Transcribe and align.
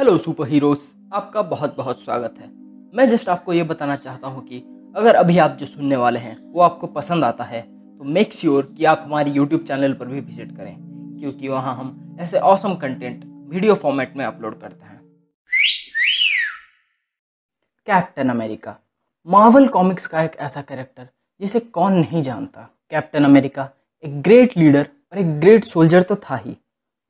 Hello 0.00 0.16
super 0.18 0.48
heroes 0.48 0.80
आपका 1.14 1.40
बहुत 1.42 1.74
बहुत 1.76 2.00
स्वागत 2.02 2.34
है। 2.40 2.46
मैं 2.94 3.08
जस्ट 3.08 3.28
आपको 3.28 3.52
ये 3.52 3.62
बताना 3.62 3.96
चाहता 3.96 4.28
हूँ 4.28 4.42
कि 4.44 4.58
अगर 4.96 5.14
अभी 5.14 5.36
आप 5.38 5.56
जो 5.60 5.66
सुनने 5.66 5.96
वाले 5.96 6.18
हैं, 6.18 6.36
वो 6.52 6.60
आपको 6.60 6.86
पसंद 6.86 7.24
आता 7.24 7.44
है 7.44 7.60
तो 7.62 8.04
मेक 8.06 8.32
श्योर 8.32 8.62
sure 8.62 8.76
कि 8.76 8.84
आप 8.84 9.02
हमारी 9.04 9.30
यूट्यूब 9.30 9.64
चैनल 9.64 9.92
पर 9.92 10.06
भी 10.06 10.20
विज़िट 10.20 10.56
करें, 10.56 10.76
क्योंकि 11.20 11.48
वहाँ 11.48 11.74
हम 11.76 12.16
ऐसे 12.20 12.38
ऑसम 12.38 12.74
कंटेंट 12.76 13.24
वीडियो 13.50 13.74
फॉर्मेट 13.74 14.16
में 14.16 14.24
अपलोड 14.24 14.60
करते 14.60 14.84
हैं। 14.84 15.00
कैप्टन 17.86 18.28
अमेरिका 18.28 18.76
मार्वल 19.26 19.68
कॉमिक्स 19.68 20.06
का 20.06 20.22
एक 20.22 20.36
ऐसा 20.38 20.62
कैरेक्टर 20.62 21.08
जिसे 21.40 21.60
कौन 21.60 21.92
नहीं 21.92 22.22
जानता। 22.22 22.68
कैप्टन 22.90 23.24
अमेरिका 23.24 23.68
एक 24.04 24.20
ग्रेट 24.22 24.56
लीडर 24.56 24.88
और 25.12 25.18
एक 25.18 25.38
ग्रेट 25.40 25.64
सोल्जर 25.64 26.02
तो 26.02 26.16
था 26.16 26.36
ही। 26.36 26.56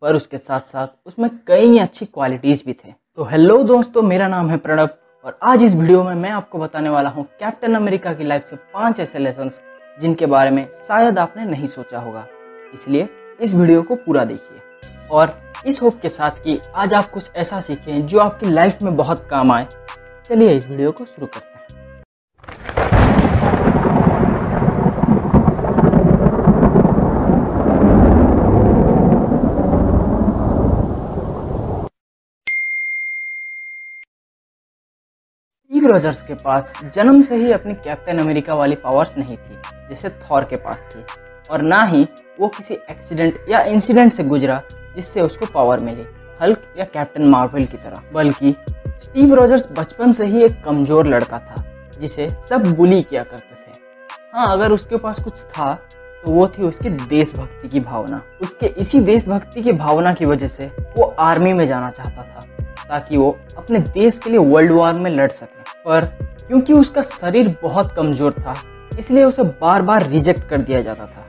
पर 0.02 0.16
उसके 0.16 0.38
साथ 0.38 0.60
साथ 0.66 0.88
उसमें 1.06 1.28
कई 1.46 1.78
अच्छी 1.78 2.06
क्वालिटीज़ 2.06 2.62
भी 2.66 2.72
थे। 2.74 2.92
तो 3.16 3.24
हेलो 3.24 3.62
दोस्तों, 3.64 4.02
मेरा 4.02 4.28
नाम 4.28 4.48
है 4.50 4.56
प्रणब 4.58 4.96
और 5.24 5.38
आज 5.45 5.62
इस 5.62 5.74
वीडियो 5.74 6.02
में 6.04 6.14
मैं 6.14 6.30
आपको 6.30 6.58
बताने 6.58 6.91
वाला 6.91 7.08
हूँ 7.08 7.24
कैप्टन 7.41 7.74
अमेरिका 7.74 8.12
की 8.12 8.24
लाइफ 8.24 8.44
से 8.44 8.56
पाँच 8.74 9.00
ऐसे 9.00 9.18
लेसन 9.18 9.50
जिनके 9.98 10.27
बारे 10.27 10.50
में 10.50 10.66
शायद 10.78 11.18
आपने 11.18 11.44
नहीं 11.44 11.66
सोचा 11.66 11.98
होगा। 11.98 12.27
इसलिए 12.74 13.08
इस 13.41 13.55
वीडियो 13.55 13.82
को 13.82 13.94
पूरा 13.96 14.24
देखिए 14.24 15.06
और 15.10 15.38
इस 15.66 15.82
होप 15.82 16.00
के 16.02 16.08
साथ 16.08 16.42
कि 16.44 16.58
आज 16.74 16.94
आप 16.94 17.10
कुछ 17.10 17.30
ऐसा 17.36 17.60
सीखें 17.60 18.06
जो 18.06 18.19
आपकी 18.20 18.50
लाइफ 18.50 18.82
में 18.82 18.96
बहुत 18.96 19.27
काम 19.30 19.52
आए। 19.52 19.66
चलिए 20.24 20.56
इस 20.56 20.66
वीडियो 20.66 20.92
को 20.92 21.05
शुरू 21.05 21.27
करते 21.27 21.48
हैं 21.48 21.48
स्टीव 35.80 35.91
रॉजर्स 35.91 36.20
के 36.23 36.34
पास 36.34 36.73
जन्म 36.95 37.20
से 37.20 37.36
ही 37.36 37.53
अपनी 37.53 37.75
कैप्टन 37.75 38.19
अमेरिका 38.19 38.55
वाली 38.55 38.75
पावर्स 38.77 39.17
नहीं 39.19 39.36
थी, 39.36 39.56
जैसे 39.89 40.09
थॉर 40.09 40.45
के 40.45 40.56
पास 40.56 40.84
थी। 40.91 41.05
और 41.50 41.62
ना 41.62 41.83
ही 41.83 42.03
वो 42.41 42.48
किसी 42.48 42.75
एक्सीडेंट 42.75 43.39
या 43.48 43.61
इंसिडेंट 43.67 44.12
से 44.12 44.25
गुजरा, 44.25 44.61
जिससे 44.97 45.20
उसको 45.20 45.47
पावर 45.47 45.81
मिली 45.81 46.05
हल्क 46.41 46.62
या 46.78 46.84
कैप्टन 46.87 47.25
मार्वल 47.27 47.64
की 47.64 47.77
तरह। 47.77 48.03
बल्कि 48.12 48.55
स्टीव 48.98 49.34
रॉजर्स 49.34 49.69
बचपन 49.72 50.12
से 50.12 50.27
ही 50.27 50.42
एक 50.45 50.62
कमज़ोर 50.64 51.06
लड़का 51.06 51.39
था, 51.39 51.64
जिसे 52.00 52.28
सब 52.41 52.72
बुली 52.72 53.03
किया 53.03 53.22
करते 53.25 53.55
थे। 53.55 53.78
हाँ 54.33 54.53
अगर 54.53 54.72
उसके 54.72 54.97
पास 54.98 55.22
कुछ 55.22 55.42
था 55.47 55.75
तो 56.25 56.33
वो 56.33 56.47
थी 56.48 56.62
उसकी 56.62 56.91
देशभक्ति 56.91 57.69
की 57.69 57.81
भावना। 57.81 58.20
उसके 58.42 58.67
इसी 58.78 59.00
देशभक्ति 59.03 59.62
की 59.62 59.72
भावना 59.75 60.12
की 60.15 60.25
वजह 60.27 60.48
से 60.48 60.67
वो 60.97 61.15
आर्मी 61.20 61.53
में 61.53 61.67
जाना 61.67 61.91
चाहता 61.92 62.22
था। 62.25 62.47
ताकि 62.91 63.16
वो 63.16 63.38
अपने 63.58 63.78
देश 63.78 64.19
के 64.19 64.30
लिए 64.30 64.38
वर्ल्ड 64.41 64.72
वॉर 64.72 64.94
में 64.94 65.10
लड़ 65.10 65.30
सके। 65.30 65.62
पर 65.84 66.05
क्योंकि 66.41 66.72
उसका 66.72 67.02
शरीर 67.02 67.56
बहुत 67.62 67.92
कमज़ोर 67.97 68.32
था, 68.32 68.55
इसलिए 68.98 69.24
उसे 69.24 69.42
बार 69.42 69.82
बार 69.82 70.06
रिजेक्ट 70.06 70.48
कर 70.48 70.60
दिया 70.60 70.80
जाता 70.82 71.06
था। 71.06 71.27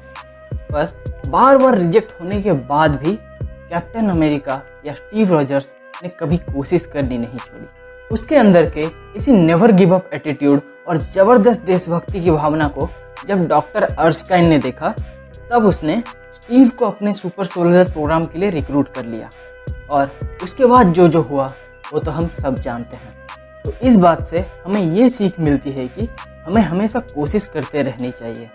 पर 0.71 1.29
बार 1.29 1.57
बार 1.57 1.77
रिजेक्ट 1.77 2.19
होने 2.21 2.41
के 2.41 2.51
बाद 2.51 2.91
भी 3.03 3.13
कैप्टन 3.13 4.09
अमेरिका 4.09 4.61
या 4.87 4.93
स्टीव 4.93 5.33
रॉजर्स 5.33 5.75
ने 6.03 6.09
कभी 6.19 6.37
कोशिश 6.37 6.85
करनी 6.85 7.17
नहीं 7.17 7.37
छोड़ी। 7.37 7.67
उसके 8.11 8.35
अंदर 8.35 8.69
के 8.69 8.85
इसी 9.15 9.31
नेवर 9.31 9.71
गिव 9.71 9.93
अप 9.95 10.09
एटीट्यूड 10.13 10.61
और 10.87 10.97
ज़बरदस्त 11.13 11.61
देशभक्ति 11.61 12.23
की 12.23 12.31
भावना 12.31 12.67
को 12.67 12.89
जब 13.27 13.47
डॉक्टर 13.47 13.83
अर्स्काइन 13.83 14.45
ने 14.45 14.57
देखा, 14.59 14.93
तब 15.51 15.65
उसने 15.65 16.01
स्टीव 16.33 16.69
को 16.69 16.85
अपने 16.85 17.13
सुपर 17.13 17.45
सोल्जर 17.45 17.91
प्रोग्राम 17.91 18.23
के 18.23 18.39
लिए 18.39 18.49
रिक्रूट 18.49 18.93
कर 18.93 19.05
लिया। 19.05 19.29
और 19.91 20.39
उसके 20.43 20.65
बाद 20.65 20.93
जो 20.93 21.07
जो 21.07 21.21
हुआ, 21.21 21.47
वो 21.93 21.99
तो 21.99 22.11
हम 22.11 22.27
सब 22.27 22.55
जानते 22.55 22.97
हैं। 22.97 23.27
तो 23.65 23.71
इस 23.71 23.97
बात 23.97 24.23
से 24.23 24.39
हमें 24.65 24.81
ये 24.81 25.09
सीख 25.09 25.39
मिलती 25.39 25.71
है 25.71 25.87
कि 25.87 26.07
हमें 26.45 26.61
हमेशा 26.61 26.99
कोशिश 26.99 27.47
करते 27.47 27.81
रहनी 27.81 28.11
चाहिए, 28.11 28.49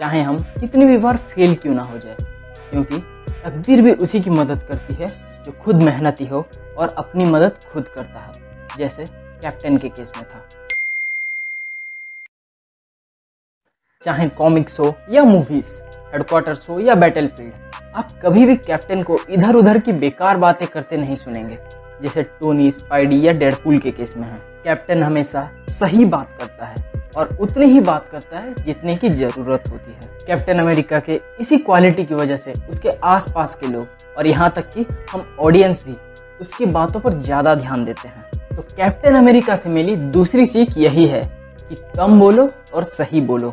चाहे 0.00 0.22
हम 0.22 0.38
कितनी 0.38 0.86
भी 0.86 0.98
बार 0.98 1.16
फेल 1.16 1.54
क्यों 1.54 1.74
ना 1.74 1.82
हो 1.82 1.98
जाए। 1.98 2.16
क्योंकि 2.70 2.98
तकदीर 3.30 3.82
भी 3.82 3.92
उसी 3.92 4.20
की 4.20 4.30
मदद 4.30 4.62
करती 4.62 4.94
है, 4.94 5.08
जो 5.42 5.52
खुद 5.52 5.82
मेहनती 5.82 6.26
हो 6.26 6.46
और 6.78 6.88
अपनी 6.88 7.24
मदद 7.24 7.64
खुद 7.72 7.88
करता 7.88 8.20
है, 8.20 8.32
जैसे 8.78 9.04
कैप्टन 9.10 9.76
के 9.76 9.88
केस 9.88 10.12
में 10.16 10.26
था। 10.28 10.48
चाहे 14.02 14.28
कॉमिक्स 14.28 14.80
हो 14.80 14.94
या 15.10 15.22
मूवीज़, 15.24 15.82
हेडक्वार्टर्स 16.12 16.68
हो 16.70 16.80
या 16.80 16.94
बैटलफील्ड 16.94 17.65
आप 17.96 18.08
कभी 18.22 18.44
भी 18.46 18.54
कैप्टन 18.56 19.02
को 19.02 19.18
इधर 19.30 19.54
उधर 19.54 19.78
की 19.78 19.92
बेकार 19.92 20.36
बातें 20.36 20.66
करते 20.68 20.96
नहीं 20.96 21.14
सुनेंगे, 21.16 21.58
जैसे 22.02 22.22
टोनी, 22.22 22.70
स्पाइडी 22.70 23.20
या 23.26 23.32
डेडपुल 23.32 23.78
के 23.78 23.90
केस 23.90 24.16
में 24.16 24.26
है। 24.26 24.38
कैप्टन 24.64 25.02
हमेशा 25.02 25.48
सही 25.70 26.04
बात 26.06 26.36
करता 26.40 26.66
है 26.66 26.92
और 27.16 27.36
उतनी 27.40 27.66
ही 27.66 27.80
बात 27.80 28.08
करता 28.08 28.38
है 28.38 28.54
जितने 28.56 28.96
की 28.96 29.10
ज़रूरत 29.10 29.70
होती 29.70 29.92
है। 29.92 30.18
कैप्टन 30.26 30.60
अमेरिका 30.60 31.00
के 31.00 31.20
इसी 31.40 31.58
क्वालिटी 31.58 32.04
की 32.04 32.14
वजह 32.14 32.36
से 32.36 32.54
उसके 32.70 32.90
आसपास 33.06 33.54
के 33.54 33.66
लोग 33.66 34.16
और 34.18 34.26
यहाँ 34.26 34.52
तक 34.56 34.70
कि 34.70 34.86
हम 35.12 35.36
ऑडियंस 35.40 35.84
भी 35.86 35.96
उसकी 36.40 36.66
बातों 36.68 37.00
पर 37.00 37.18
ज़्यादा 37.20 37.54
ध्यान 37.56 37.84
देते 37.84 38.08
हैं। 38.08 38.56
तो 38.56 38.62
कैप्टन 38.66 39.14
अमेरिका 39.16 39.54
से 39.56 39.68
मिली 39.70 39.96
दूसरी 39.96 40.46
सीख 40.46 40.78
यही 40.78 41.06
है 41.06 41.22
कि 41.60 41.76
कम 41.96 42.20
बोलो 42.20 42.50
और 42.74 42.84
सही 42.86 43.20
बोलो, 43.22 43.50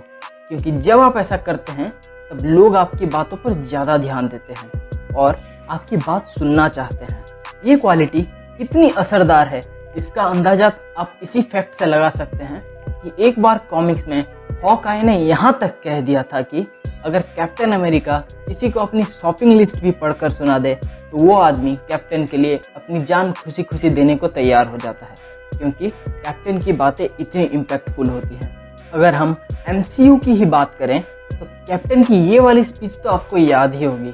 क्योंकि 0.50 0.72
जब 0.72 1.00
आप 1.02 1.18
ऐसा 1.18 1.38
करते 1.40 1.72
हैं 1.72 1.94
तब 2.34 2.46
लोग 2.46 2.76
आपकी 2.76 3.06
बातों 3.06 3.38
पर 3.38 3.54
ज़्यादा 3.54 3.98
ध्यान 3.98 4.28
देते 4.28 4.54
हैं 4.54 5.16
और 5.16 5.38
आपकी 5.70 5.98
बात 5.98 6.28
सुनना 6.28 6.68
चाहते 6.70 7.06
हैं। 7.06 7.24
ये 7.66 7.76
क्वालिटी 7.76 8.22
कितनी 8.58 8.90
असरदार 8.90 9.48
है, 9.48 9.62
इसका 9.98 10.24
अंदाज़ा 10.24 10.72
आप 10.98 11.20
इसी 11.24 11.42
फैक्ट 11.44 11.76
से 11.76 11.86
लगा 11.86 12.10
सकते 12.10 12.44
हैं 12.44 12.62
कि 12.88 13.12
एक 13.28 13.40
बार 13.40 13.58
कॉमिक्स 13.70 14.08
में 14.08 14.20
हॉक 14.20 14.64
हॉकाई 14.64 15.02
ने 15.02 15.18
यहाँ 15.20 15.58
तक 15.62 15.80
कह 15.84 16.02
दिया 16.02 16.24
था 16.24 16.42
कि 16.44 16.66
अगर 17.06 17.22
कैप्टन 17.36 17.72
अमेरिका 17.72 18.18
किसी 18.48 18.70
को 18.70 18.80
अपनी 18.80 19.04
शॉपिंग 19.04 19.54
लिस्ट 19.54 19.82
भी 19.82 19.92
पढ़कर 19.94 20.30
सुना 20.32 20.58
दे 20.60 20.76
तो 20.76 21.18
वो 21.18 21.36
आदमी 21.38 21.76
कैप्टन 21.88 22.26
के 22.26 22.38
लिए 22.38 22.60
अपनी 22.76 23.00
जान 23.02 23.32
खुशी 23.34 23.64
खुशी 23.64 23.90
देने 23.92 24.16
को 24.16 24.28
तैयार 24.30 24.68
हो 24.68 24.78
जाता 24.78 25.06
है, 25.06 25.16
क्योंकि 25.54 25.90
कैप्टन 25.90 26.60
की 26.60 26.74
बातें 26.74 27.06
इतनी 27.06 27.44
इम्पैक्टफुल 27.44 28.10
होती 28.10 28.36
हैं। 28.36 28.56
अगर 28.94 29.14
हम 29.14 29.36
एमसीयू 29.68 30.18
की 30.18 30.34
ही 30.34 30.46
बात 30.48 30.76
करें 30.76 31.04
तो 31.44 31.66
कैप्टन 31.68 32.04
की 32.04 32.16
ये 32.16 32.40
वाली 32.40 32.64
स्पीच 32.64 32.92
तो 33.04 33.10
आपको 33.10 33.38
याद 33.38 33.74
ही 33.76 33.84
होगी। 33.84 34.14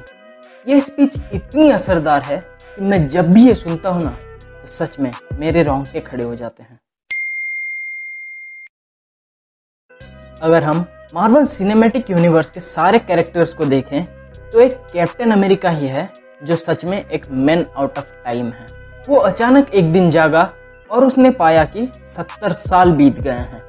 ये 0.66 0.80
स्पीच 0.80 1.16
इतनी 1.34 1.70
असरदार 1.70 2.22
है 2.22 2.38
कि 2.66 2.84
मैं 2.84 3.06
जब 3.06 3.30
भी 3.32 3.46
ये 3.46 3.54
सुनता 3.54 3.90
हूँ 3.90 4.02
ना 4.04 4.10
तो 4.42 4.66
सच 4.66 4.98
में 5.00 5.12
मेरे 5.32 5.62
रोंगटे 5.62 6.00
खड़े 6.00 6.24
हो 6.24 6.34
जाते 6.34 6.62
हैं। 6.62 6.78
अगर 10.42 10.64
हम 10.64 10.84
मार्वल 11.14 11.44
सिनेमैटिक 11.46 12.10
यूनिवर्स 12.10 12.50
के 12.50 12.60
सारे 12.60 12.98
कैरेक्टर्स 12.98 13.52
को 13.54 13.64
देखें 13.66 14.04
तो 14.52 14.60
एक 14.60 14.74
कैप्टन 14.92 15.30
अमेरिका 15.30 15.70
ही 15.70 15.86
है, 15.86 16.08
जो 16.44 16.56
सच 16.56 16.84
में 16.84 17.04
एक 17.04 17.30
मैन 17.30 17.64
आउट 17.76 17.98
ऑफ़ 17.98 18.12
टाइम 18.24 18.46
है। 18.46 18.66
वो 19.08 19.16
अचानक 19.18 19.70
एक 19.70 19.92
दिन 19.92 20.10
जागा 20.10 20.50
और 20.90 21.04
उसने 21.04 21.30
पाया 21.30 21.64
कि 21.66 21.88
सत्तर 22.06 22.52
साल 22.52 22.92
बीत 22.92 23.20
गए 23.20 23.30
हैं। 23.30 23.62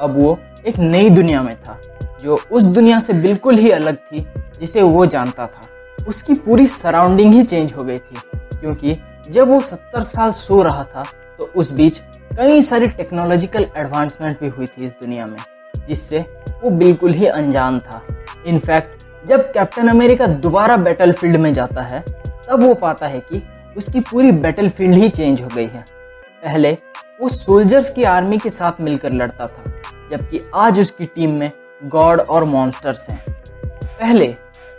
अब 0.00 0.20
वो 0.20 0.38
एक 0.66 0.78
नई 0.78 1.10
दुनिया 1.10 1.42
में 1.42 1.56
था। 1.62 1.80
जो 2.24 2.38
उस 2.50 2.62
दुनिया 2.64 2.98
से 2.98 3.12
बिल्कुल 3.14 3.56
ही 3.56 3.70
अलग 3.70 3.96
थी, 3.96 4.26
जिसे 4.60 4.82
वो 4.82 5.06
जानता 5.06 5.46
था। 5.46 6.06
उसकी 6.08 6.34
पूरी 6.36 6.66
सराउंडिंग 6.66 7.32
ही 7.34 7.42
चेंज 7.44 7.72
हो 7.74 7.84
गई 7.84 7.98
थी, 7.98 8.16
क्योंकि 8.54 8.96
जब 9.30 9.48
वो 9.48 9.60
सत्तर 9.62 10.02
साल 10.04 10.32
सो 10.32 10.62
रहा 10.62 10.84
था 10.84 11.04
तो 11.38 11.50
उस 11.56 11.70
बीच 11.72 11.98
कई 12.36 12.62
सारी 12.62 12.86
टेक्नोलॉजिकल 12.88 13.66
एडवांसमेंट 13.78 14.40
भी 14.40 14.48
हुई 14.48 14.66
थी 14.66 14.84
इस 14.86 14.92
दुनिया 14.92 15.26
में, 15.26 15.36
जिससे 15.88 16.18
वो 16.62 16.70
बिल्कुल 16.72 17.12
ही 17.12 17.26
अनजान 17.28 17.78
था। 17.80 18.02
इनफैक्ट, 18.46 19.04
जब 19.26 19.52
कैप्टन 19.52 19.88
अमेरिका 19.88 20.26
दोबारा 20.26 20.76
बैटल 20.78 21.14
में 21.38 21.52
जाता 21.54 21.82
है, 21.82 22.00
तब 22.00 22.62
वो 22.62 22.74
पाता 22.76 23.06
है 23.06 23.20
कि 23.22 23.42
उसकी 23.76 24.00
पूरी 24.02 24.32
बैटल 24.32 24.70
ही 24.80 25.08
चेंज 25.08 25.42
हो 25.42 25.48
गई 25.54 25.66
है। 25.66 25.84
पहले 26.44 26.72
वो 27.20 27.28
सोल्जर्स 27.30 27.90
की 27.90 28.04
आर्मी 28.04 28.38
के 28.38 28.50
साथ 28.50 28.80
मिलकर 28.80 29.12
लड़ता 29.12 29.46
था, 29.46 29.72
जबकि 30.10 30.40
आज 30.54 30.80
उसकी 30.80 31.04
टीम 31.06 31.30
में 31.30 31.50
गॉड 31.84 32.20
और 32.20 32.44
मॉन्स्टर्स 32.44 33.08
हैं। 33.10 33.24
पहले 33.86 34.26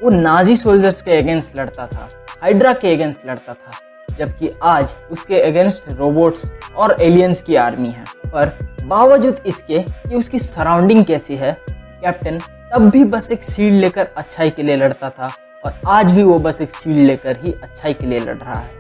वो 0.04 0.10
नाजी 0.10 0.56
सोल्जर्स 0.56 1.02
के 1.02 1.12
अगेंस्ट 1.12 1.58
लड़ता 1.58 1.86
था, 1.88 2.08
हाइड्रा 2.42 2.74
के 2.74 2.94
अगेंस्ट 2.94 3.26
लड़ता 3.28 3.54
था, 3.54 3.72
जबकि 4.18 4.52
आज 4.64 4.94
उसके 5.12 5.42
अगेंस्ट 5.42 5.92
रोबोट्स 5.92 6.52
और 6.78 6.96
एलियंस 7.02 7.42
की 7.42 7.56
आर्मी 7.56 7.90
है। 7.90 8.06
पर 8.26 8.52
बावजूद 8.84 9.40
इसके 9.46 9.80
कि 9.80 10.16
उसकी 10.16 10.40
सराउंडिंग 10.40 11.06
कैसी 11.06 11.36
है, 11.36 11.58
कैप्टन 11.70 12.40
तब 12.74 12.90
भी 12.90 13.04
बस 13.04 13.32
एक 13.32 13.44
सील 13.44 13.74
लेकर 13.74 14.08
अच्छाई 14.18 14.50
के 14.50 14.64
लिए 14.64 14.76
लड़ता 14.76 15.10
था 15.10 15.30
और 15.66 15.80
आज 15.88 16.12
भी 16.12 16.24
वो 16.24 16.38
बस 16.40 16.62
एक 16.62 16.72
सील 16.72 16.98
लेकर 16.98 17.38
ही 17.44 17.54
अच्छाई 17.64 17.94
के 17.94 18.06
लिए 18.06 18.20
लड़ 18.20 18.38
रहा 18.38 18.54
है। 18.54 18.74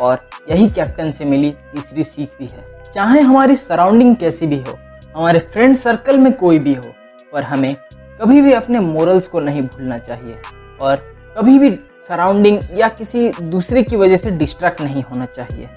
और 0.00 0.28
यही 0.50 0.68
कैप्टन 0.70 1.10
से 1.10 1.24
मिली 1.24 1.50
तीसरी 1.72 2.04
सीख 2.04 2.30
भी 2.38 2.48
है। 2.52 2.82
चाहे 2.84 3.20
हमारी 3.20 3.54
सराउंडिंग 3.54 4.16
कैसी 4.16 4.46
भी 4.46 4.58
हो, 4.58 4.78
हमारे 5.16 5.38
फ्रेंड 5.38 5.74
सर्कल 5.76 6.18
में 6.18 6.32
कोई 6.32 6.58
भी 6.58 6.74
हो 6.74 6.92
पर 7.34 7.42
हमें 7.42 7.74
कभी 8.20 8.40
भी 8.40 8.52
अपने 8.52 8.80
मोरल्स 8.80 9.28
को 9.28 9.40
नहीं 9.40 9.62
भूलना 9.62 9.98
चाहिए 9.98 10.40
और 10.80 10.96
कभी 11.36 11.58
भी 11.58 11.70
सराउंडिंग 12.02 12.60
या 12.78 12.88
किसी 12.88 13.28
दूसरे 13.42 13.82
की 13.82 13.96
वजह 13.96 14.16
से 14.16 14.30
डिस्ट्रैक्ट 14.30 14.80
नहीं 14.80 15.02
होना 15.02 15.26
चाहिए 15.26 15.68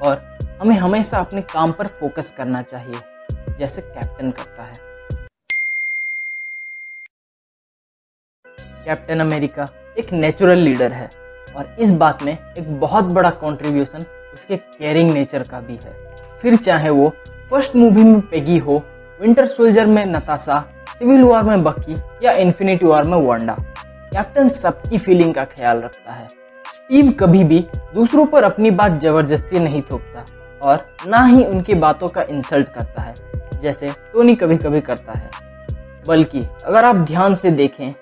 और 0.00 0.20
हमें 0.60 0.76
हमेशा 0.76 1.18
अपने 1.18 1.42
काम 1.42 1.72
पर 1.72 1.86
फोकस 2.00 2.30
करना 2.38 2.62
चाहिए, 2.62 3.00
जैसे 3.58 3.82
कैप्टन 3.82 4.30
करता 4.30 4.62
है। 4.62 4.84
कैप्टन 8.84 9.20
अमेरिका 9.20 9.66
एक 9.98 10.12
नेचुरल 10.12 10.58
लीडर 10.58 10.92
है 10.92 11.08
और 11.56 11.76
इस 11.80 11.92
बात 11.94 12.22
में 12.22 12.32
एक 12.32 12.80
बहुत 12.80 13.12
बड़ा 13.12 13.30
कंट्रीब्यूशन 13.30 14.04
उसके 14.34 14.56
केयरिंग 14.56 15.10
नेचर 15.10 15.42
का 15.42 15.60
भी 15.60 15.78
है। 15.84 15.94
फिर 16.42 16.56
चाहे 16.56 16.90
वो 16.90 17.08
फ़र्स्ट 17.50 17.76
मूवी 17.76 18.04
में 18.04 18.20
पेगी 18.20 18.58
हो 18.58 18.82
विंटर 19.20 19.46
सोल्जर 19.46 19.86
में 19.86 20.04
नताशा 20.06 20.64
सिविल 21.00 21.22
वॉर 21.22 21.42
में 21.42 21.62
बक्की 21.62 21.94
या 22.22 22.32
इन्फिनिटी 22.34 22.86
वॉर 22.86 23.04
में 23.04 23.16
वांडा। 23.18 23.54
कैप्टन 24.12 24.48
सबकी 24.48 24.98
फीलिंग 24.98 25.34
का 25.34 25.44
ख्याल 25.46 25.80
रखता 25.80 26.12
है। 26.12 26.26
स्टीव 26.28 27.10
कभी 27.20 27.42
भी 27.44 27.58
दूसरों 27.94 28.24
पर 28.26 28.44
अपनी 28.44 28.70
बात 28.72 29.00
ज़बरदस्ती 29.00 29.58
नहीं 29.60 29.82
थोपता 29.82 30.24
और 30.62 30.86
ना 31.06 31.24
ही 31.24 31.44
उनकी 31.44 31.74
बातों 31.76 32.08
का 32.08 32.22
इंसल्ट 32.22 32.68
करता 32.68 33.02
है, 33.02 33.14
जैसे 33.62 33.90
टोनी 34.12 34.34
कभी 34.34 34.56
कभी 34.56 34.80
करता 34.80 35.12
है। 35.12 35.30
बल्कि 36.08 36.40
अगर 36.64 36.84
आप 36.84 36.96
ध्यान 36.96 37.34
से 37.34 37.50
देखें 37.52 37.92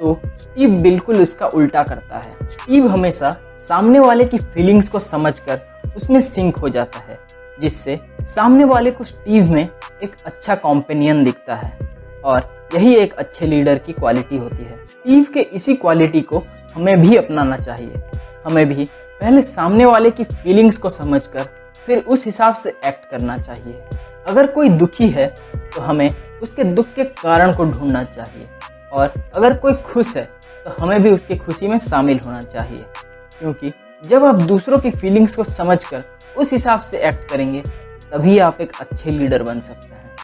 तो 0.00 0.18
स्टीव 0.42 0.70
बिल्कुल 0.82 1.22
उसका 1.22 1.46
उल्टा 1.48 1.82
करता 1.82 2.18
है। 2.18 2.48
स्टीव 2.48 2.86
हमेशा 2.88 3.30
सामने 3.58 3.98
वाले 3.98 4.24
की 4.24 4.38
फीलिंग्स 4.38 4.88
को 4.88 4.98
समझकर 4.98 5.60
उसमें 5.96 6.20
सिंक 6.22 6.56
हो 6.56 6.68
जाता 6.68 6.98
है, 7.00 7.18
जिससे 7.58 7.98
सामने 8.24 8.64
वाले 8.66 8.90
को 8.90 9.04
स्टीव 9.04 9.50
में 9.52 9.62
एक 10.02 10.16
अच्छा 10.26 10.54
कॉम्पेनियन 10.56 11.24
दिखता 11.24 11.54
है। 11.54 11.78
और 12.24 12.68
यही 12.74 12.94
एक 12.96 13.12
अच्छे 13.14 13.46
लीडर 13.46 13.78
की 13.78 13.92
क्वालिटी 13.92 14.36
होती 14.36 14.64
है। 14.64 14.76
स्टीव 14.86 15.26
के 15.34 15.40
इसी 15.40 15.74
क्वालिटी 15.74 16.20
को 16.20 16.42
हमें 16.74 17.00
भी 17.00 17.16
अपनाना 17.16 17.56
चाहिए। 17.56 18.02
हमें 18.46 18.66
भी 18.68 18.84
पहले 19.20 19.42
सामने 19.42 19.84
वाले 19.84 20.10
की 20.10 20.24
फीलिंग्स 20.24 20.76
को 20.78 20.90
समझकर 20.90 21.48
फिर 21.86 21.98
उस 21.98 22.24
हिसाब 22.26 22.54
से 22.54 22.70
एक्ट 22.86 23.10
करना 23.10 23.36
चाहिए। 23.38 23.82
अगर 24.28 24.46
कोई 24.46 24.68
दुखी 24.68 25.08
है 25.08 25.26
तो 25.56 25.80
हमें 25.80 26.10
उसके 26.42 26.64
दुख 26.64 26.86
के 26.86 27.04
कारण 27.04 27.52
को 27.52 27.64
ढूंढना 27.64 28.02
चाहिए। 28.04 28.48
और 28.92 29.12
अगर 29.36 29.56
कोई 29.56 29.72
खुश 29.84 30.16
है 30.16 30.28
तो 30.66 30.74
हमें 30.80 31.02
भी 31.02 31.10
उसकी 31.10 31.36
खुशी 31.36 31.66
में 31.66 31.78
शामिल 31.78 32.20
होना 32.26 32.40
चाहिए। 32.40 32.84
क्योंकि 33.38 33.72
जब 34.04 34.24
आप 34.24 34.42
दूसरों 34.42 34.78
की 34.78 34.90
फीलिंग्स 34.90 35.36
को 35.36 35.44
समझकर 35.44 36.04
उस 36.36 36.52
हिसाब 36.52 36.80
से 36.80 36.98
एक्ट 36.98 37.28
करेंगे, 37.30 37.62
तभी 38.12 38.38
आप 38.38 38.60
एक 38.60 38.72
अच्छे 38.80 39.10
लीडर 39.10 39.42
बन 39.42 39.60
सकते 39.60 39.94
हैं। 39.94 40.16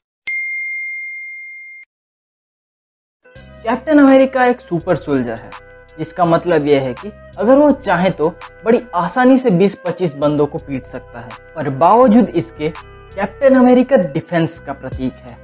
कैप्टन 3.65 3.99
अमेरिका 3.99 4.45
एक 4.45 4.61
सुपर 4.61 4.97
सोल्जर 4.97 5.33
है, 5.33 5.51
जिसका 5.99 6.25
मतलब 6.25 6.67
यह 6.67 6.83
है 6.83 6.93
कि 6.95 7.11
अगर 7.39 7.59
वो 7.59 7.71
चाहे 7.73 8.11
तो 8.11 8.29
बड़ी 8.65 8.81
आसानी 8.95 9.37
से 9.37 9.51
20-25 9.53 10.15
बंदों 10.17 10.47
को 10.47 10.59
पीट 10.59 10.87
सकता 10.87 11.21
है, 11.21 11.29
पर 11.57 11.69
बावजूद 11.75 12.29
इसके 12.31 12.69
कैप्टन 12.69 13.55
अमेरिका 13.55 13.97
डिफेंस 13.97 14.59
का 14.61 14.73
प्रतीक 14.73 15.13
है, 15.15 15.37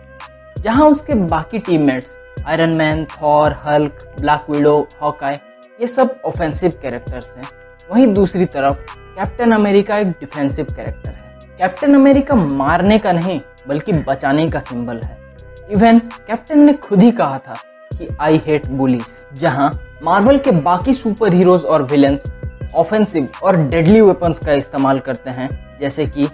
जहाँ 0.58 0.88
उसके 0.88 1.14
बाकी 1.26 1.58
teammates, 1.58 2.16
Iron 2.46 2.76
Man, 2.76 3.04
Thor, 3.12 3.56
Hulk, 3.64 4.08
Black 4.20 4.50
Widow, 4.50 4.76
Hawkeye, 5.02 5.38
ये 5.80 5.86
सब 5.86 6.16
ऑफेंसिव 6.24 6.78
कैरेक्टर्स 6.82 7.36
हैं। 7.36 7.44
वहीं 7.90 8.12
दूसरी 8.14 8.44
तरफ़ 8.46 8.82
कैप्टन 8.90 9.52
अमेरिका 9.52 9.98
एक 9.98 10.08
डिफेंसिव 10.10 10.74
कैरेक्टर 10.76 11.10
है। 11.10 11.38
कैप्टन 11.58 11.94
अमेरिका 11.94 12.34
मारने 12.34 12.98
का 12.98 13.12
नहीं, 13.12 13.40
बल्कि 13.68 13.92
बचाने 14.02 14.50
का 14.50 14.60
सिंबल 14.62 15.00
है। 15.00 15.18
इवन 15.70 15.98
कैप्टन 15.98 16.58
ने 16.58 16.72
खुद 16.72 17.02
ही 17.02 17.10
कहा 17.12 17.38
था 17.38 17.56
कि 17.98 18.08
आई 18.20 18.40
हेट 18.46 18.66
बुलिस 18.68 19.26
जहाँ 19.34 19.70
मार्वल 20.04 20.38
के 20.38 20.50
बाकी 20.62 20.92
सुपर 20.94 21.34
हीरोज 21.34 21.64
और 21.64 21.82
विलेंस 21.82 22.26
ऑफेंसिव 22.74 23.28
और 23.42 23.56
डेडली 23.58 24.00
वेपन्स 24.00 24.44
का 24.44 24.52
इस्तेमाल 24.54 24.98
करते 25.00 25.30
हैं, 25.30 25.48
जैसे 25.80 26.06
कि 26.06 26.28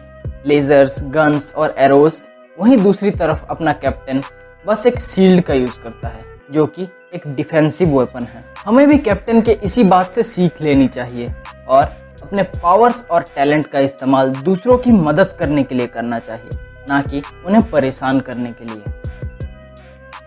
लेजर्स 0.47 1.03
गन्स 1.13 1.55
और 1.55 1.75
एरोस 1.79 2.29
वहीं 2.59 2.77
दूसरी 2.79 3.11
तरफ़ 3.13 3.45
अपना 3.51 3.73
कैप्टन 3.75 4.23
बस 4.65 4.87
एक 4.87 4.99
सील्ड 4.99 5.43
का 5.45 5.55
यूज़ 5.55 5.79
करता 5.81 6.09
है, 6.09 6.25
जो 6.51 6.67
कि 6.67 6.89
एक 7.15 7.27
डिफेंसिव 7.29 7.99
वेपन 7.99 8.25
है। 8.25 8.45
हमें 8.65 8.87
भी 8.89 8.99
कैप्टन 8.99 9.41
के 9.41 9.53
इसी 9.65 9.85
बात 9.85 10.11
से 10.11 10.23
सीख 10.23 10.61
लेनी 10.63 10.87
चाहिए 10.89 11.33
और 11.69 11.83
अपने 12.23 12.43
पावर्स 12.43 13.07
और 13.11 13.23
टैलेंट 13.35 13.67
का 13.67 13.79
इस्तेमाल 13.81 14.31
दूसरों 14.35 14.77
की 14.79 14.91
मदद 14.91 15.33
करने 15.33 15.63
के 15.63 15.75
लिए 15.75 15.87
करना 15.89 16.19
चाहिए, 16.19 16.59
ना 16.91 17.01
कि 17.03 17.23
उन्हें 17.47 17.71
परेशान 17.71 18.21
करने 18.21 18.51
के 18.51 18.65
लिए। 18.65 18.92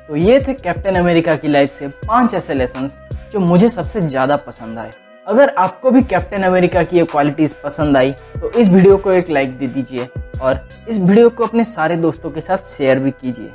तो 0.10 0.16
ये 0.16 0.40
थे 0.40 0.54
कैप्टन 0.54 0.96
अमेरिका 0.96 1.36
की 1.36 1.48
लाइफ 1.48 1.72
से 1.74 1.88
पाँच 1.88 2.34
ऐसे 2.34 2.54
लेसन 2.54 2.88
जो 3.32 3.40
मुझे 3.40 3.70
सबसे 3.70 4.02
ज़्यादा 4.02 4.36
पसंद 4.40 4.80
आए। 4.80 4.92
अगर 5.28 5.50
आपको 5.50 5.92
भी 5.92 6.02
कैप्टन 6.04 6.44
अमेरिका 6.44 6.84
की 6.84 6.98
ये 6.98 7.06
क्वालिटीज़ 7.06 7.56
पसंद 7.64 7.98
आई 7.98 8.12
तो 8.12 8.52
इस 8.52 8.70
वीडियो 8.70 8.98
को 8.98 9.12
एक 9.12 9.30
लाइक 9.30 9.58
दे 9.58 9.68
दीजिए 9.68 10.08
और 10.42 10.68
इस 10.90 11.00
वीडियो 11.00 11.30
को 11.30 11.44
अपने 11.44 11.64
सारे 11.64 11.96
दोस्तों 11.98 12.32
के 12.32 12.42
साथ 12.42 12.66
शेयर 12.68 13.00
भी 13.00 13.12
कीजिए। 13.14 13.52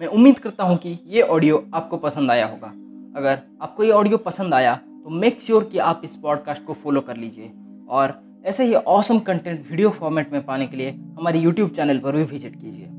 मैं 0.00 0.06
उम्मीद 0.08 0.38
करता 0.38 0.64
हूँ 0.64 0.76
कि 0.76 0.98
ये 1.06 1.22
ऑडियो 1.22 1.64
आपको 1.74 1.96
पसंद 1.98 2.30
आया 2.30 2.46
होगा। 2.46 2.72
अगर 3.16 3.38
आपको 3.62 3.84
ये 3.84 3.90
ऑडियो 3.92 4.16
पसंद 4.18 4.54
आया 4.54 4.74
तो 4.74 5.10
मेक 5.10 5.40
श्योर 5.42 5.62
sure 5.62 5.72
कि 5.72 5.78
आप 5.80 6.00
इस 6.04 6.16
पॉडकास्ट 6.16 6.64
को 6.64 6.72
फॉलो 6.74 7.00
कर 7.00 7.16
लीजिए 7.16 7.50
और 7.90 8.20
ऐसे 8.46 8.64
ही 8.64 8.74
ऑसम 8.74 9.18
कंटेंट 9.20 9.66
वीडियो 9.70 9.90
फॉर्मेट 9.90 10.32
में 10.32 10.44
पाने 10.46 10.66
के 10.66 10.76
लिए 10.76 10.90
हमारे 10.90 11.38
यूट्यूब 11.38 11.70
चैनल 11.70 11.98
पर 11.98 12.16
भी 12.16 12.22
विज़िट 12.22 12.54
कीजिए। 12.54 12.90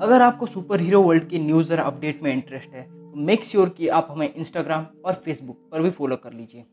अगर 0.00 0.22
आपको 0.22 0.46
सुपर 0.46 0.80
हीरो 0.80 1.00
वर्ल्ड 1.02 1.28
की 1.28 1.38
न्यूज़ 1.38 1.72
और 1.72 1.78
अपडेट 1.78 2.22
में 2.22 2.32
इंटरेस्ट 2.32 2.70
है 2.70 2.82
तो 2.82 3.20
मेक 3.20 3.44
श्योर 3.44 3.68
कि 3.68 3.88
आप 3.88 4.08
हमें 4.10 4.34
इंस्टाग्राम 4.34 4.86
और 5.04 5.14
फेसबुक 5.14 5.68
पर 5.72 5.82
भी 5.82 5.90
फॉलो 5.90 6.16
कर 6.16 6.32
लीजिए। 6.32 6.64